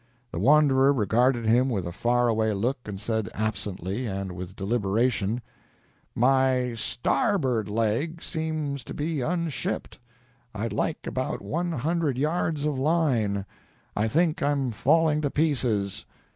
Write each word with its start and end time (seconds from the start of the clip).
The 0.31 0.39
wanderer 0.39 0.91
regarded 0.91 1.45
him 1.45 1.69
with 1.69 1.85
a 1.85 1.91
far 1.91 2.27
away 2.27 2.53
look 2.53 2.79
and 2.85 2.99
said, 2.99 3.29
absently, 3.35 4.07
and 4.07 4.31
with 4.31 4.55
deliberation: 4.55 5.43
"My 6.15 6.73
starboard 6.73 7.69
leg 7.69 8.23
seems 8.23 8.83
to 8.85 8.95
be 8.95 9.21
unshipped. 9.21 9.99
I'd 10.55 10.73
like 10.73 11.05
about 11.05 11.39
one 11.43 11.71
hundred 11.73 12.17
yards 12.17 12.65
of 12.65 12.79
line; 12.79 13.45
I 13.95 14.07
think 14.07 14.41
I'm 14.41 14.71
falling 14.71 15.21
to 15.21 15.29
pieces." 15.29 16.07